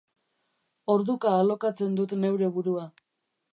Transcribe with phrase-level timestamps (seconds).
[0.93, 2.89] Orduka alokatzen dut neure burua.